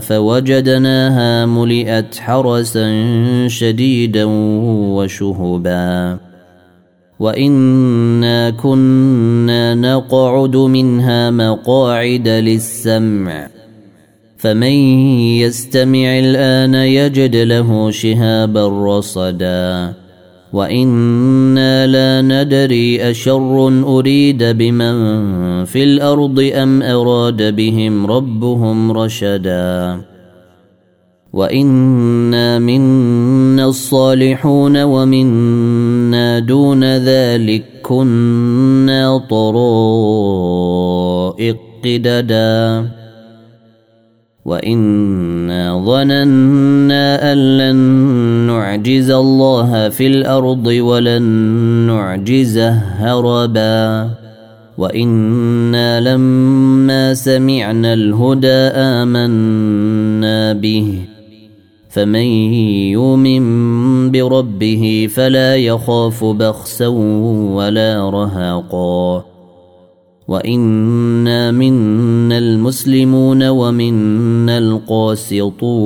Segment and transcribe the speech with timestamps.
[0.00, 2.88] فوجدناها ملئت حرسا
[3.48, 4.24] شديدا
[4.94, 6.18] وشهبا.
[7.18, 13.48] وإنا كنا نقعد منها مقاعد للسمع.
[14.36, 14.72] فمن
[15.38, 20.03] يستمع الآن يجد له شهابا رصدا.
[20.54, 24.94] وأنا لا ندري اشر اريد بمن
[25.64, 30.00] في الأرض ام اراد بهم ربهم رشدا
[31.32, 40.44] وانا منا الصالحون ومنا دون ذلك كنا طرائق
[41.84, 42.88] قددا
[44.44, 47.76] وانا ظننا ان لن
[48.46, 51.22] نعجز الله في الأرض ولن
[51.86, 54.10] نعجزه هربا
[54.78, 60.98] وأنا لما سمعنا الهدى امنا به
[61.88, 62.26] فمن
[62.92, 63.44] يؤمن
[64.10, 66.86] بربه فلا يخاف بخسا
[67.56, 69.33] ولا رهقا
[70.28, 75.84] وانا منا المسلمون ومنا القاسطون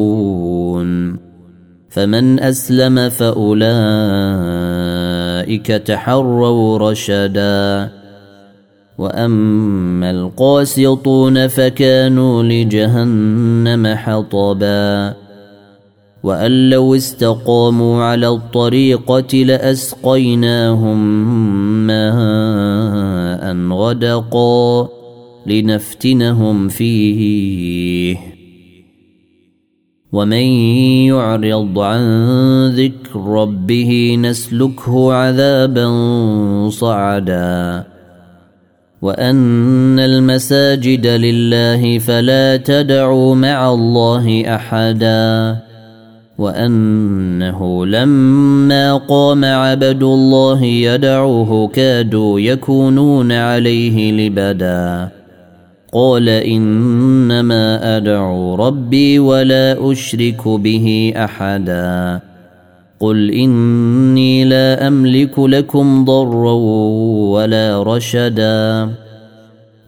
[1.88, 3.66] فمن اسلم فاولئك
[5.66, 7.90] تحروا رشدا
[8.98, 15.14] واما القاسطون فكانوا لجهنم حطبا
[16.22, 20.98] وان لو استقاموا على الطريقة لاسقيناهم
[21.86, 22.37] ماء
[23.52, 24.88] غدقا
[25.46, 28.16] لنفتنهم فيه.
[30.12, 30.42] ومن
[31.06, 32.02] يعرض عن
[32.68, 35.88] ذكر ربه نسلكه عذابا
[36.68, 37.84] صعدا.
[39.02, 45.67] وأن المساجد لله فلا تدعوا مع الله أحدا.
[46.38, 55.08] وأنه لما قام عبد الله يدعوه كادوا يكونون عليه لبدا.
[55.92, 62.20] قال إنما أدعو ربي ولا أشرك به أحدا.
[63.00, 66.52] قل إني لا أملك لكم ضرا
[67.32, 68.88] ولا رشدا.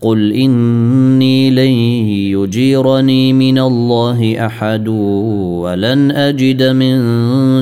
[0.01, 1.75] قل إني لن
[2.45, 6.99] يجيرني من الله أحد ولن أجد من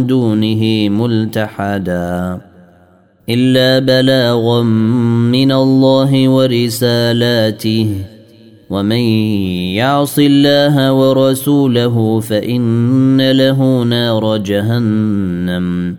[0.06, 2.38] دونه ملتحدا
[3.28, 4.62] إلا بلاغا
[5.32, 7.88] من الله ورسالاته
[8.70, 9.04] ومن
[9.80, 15.96] يعص الله ورسوله فإن له نار جهنم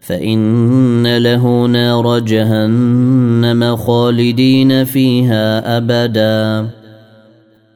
[0.00, 6.68] فإن له نار جهنم خالدين فيها أبدا